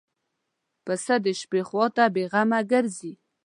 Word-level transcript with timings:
پسه 0.85 1.15
د 1.25 1.27
شپې 1.39 1.61
خوا 1.67 1.85
ته 1.95 2.03
بېغمه 2.15 2.59
ګرځي. 2.71 3.13